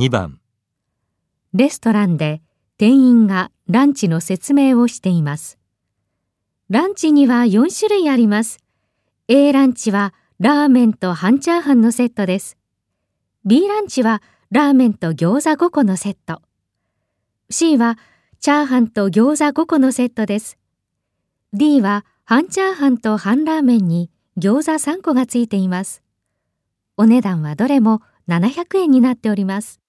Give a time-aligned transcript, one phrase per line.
[0.00, 0.40] 2番
[1.52, 2.40] レストランで
[2.78, 5.58] 店員がランチの説明をしています。
[6.70, 8.60] ランチには4種類あります。
[9.28, 12.56] A ランチはラーメンと半チャーハンのセットです。
[13.44, 16.40] B ランチはラーメンと餃子5個のセット。
[17.50, 17.98] C は
[18.38, 20.56] チャーハンと餃子5個のセットです。
[21.52, 26.02] D は半チャーハンと半ラーメンに餃子3個がついています。
[26.96, 29.79] お値段はどれも700円になっております。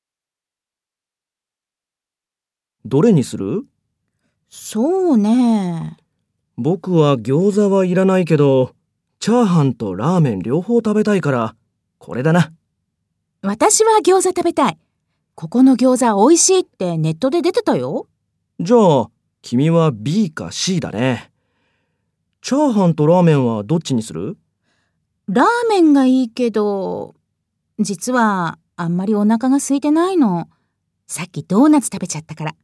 [2.92, 3.64] どれにする？
[4.50, 5.96] そうね。
[6.58, 8.76] 僕は餃子はいらないけど、
[9.20, 11.56] チャーハンとラーメン両方食べたいから、
[12.00, 12.52] これだな。
[13.44, 14.78] 私は餃子食べたい。
[15.36, 18.08] ここの餃子美味しいってネットで出てたよ。
[18.60, 19.10] じゃあ、
[19.42, 21.32] 君は B か C だね。
[22.42, 24.38] チャーハンとラーメンはどっちにする？
[25.30, 27.16] ラーメンがいいけど、
[27.80, 30.50] 実はあんまりお腹が空いてないの。
[31.08, 32.56] さっきドーナツ食べちゃったから。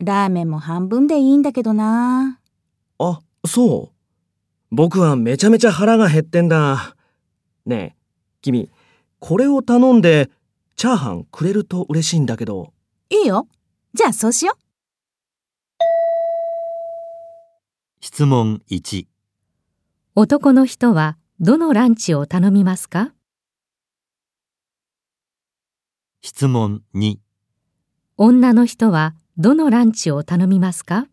[0.00, 2.40] ラーメンも半分でいいんだけどな。
[2.98, 3.96] あ、そう。
[4.70, 6.96] 僕はめちゃめちゃ腹が減ってんだ。
[7.66, 7.96] ねえ、
[8.40, 8.70] 君、
[9.18, 10.30] これを頼んで、
[10.76, 12.72] チャーハンくれると嬉しいんだけど。
[13.10, 13.46] いいよ。
[13.92, 14.56] じゃあそうしよう。
[18.00, 19.06] 質問1
[20.14, 23.12] 男の人はどのランチを頼みますか？
[26.22, 27.18] 質問2
[28.16, 31.06] 女の人はどのランチを頼みますか？